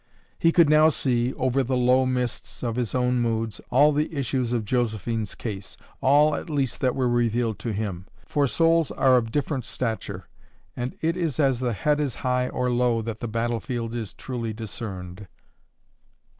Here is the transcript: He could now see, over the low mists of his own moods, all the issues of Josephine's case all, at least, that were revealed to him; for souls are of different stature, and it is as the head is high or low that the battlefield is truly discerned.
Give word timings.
He 0.39 0.51
could 0.51 0.67
now 0.67 0.89
see, 0.89 1.31
over 1.35 1.61
the 1.61 1.77
low 1.77 2.07
mists 2.07 2.63
of 2.63 2.75
his 2.75 2.95
own 2.95 3.19
moods, 3.19 3.61
all 3.69 3.91
the 3.91 4.11
issues 4.11 4.51
of 4.51 4.65
Josephine's 4.65 5.35
case 5.35 5.77
all, 6.01 6.33
at 6.33 6.49
least, 6.49 6.79
that 6.81 6.95
were 6.95 7.07
revealed 7.07 7.59
to 7.59 7.71
him; 7.71 8.07
for 8.25 8.47
souls 8.47 8.89
are 8.89 9.15
of 9.15 9.31
different 9.31 9.63
stature, 9.63 10.27
and 10.75 10.95
it 11.01 11.15
is 11.15 11.39
as 11.39 11.59
the 11.59 11.73
head 11.73 11.99
is 11.99 12.15
high 12.25 12.49
or 12.49 12.71
low 12.71 13.03
that 13.03 13.19
the 13.19 13.27
battlefield 13.27 13.93
is 13.93 14.15
truly 14.15 14.53
discerned. 14.53 15.27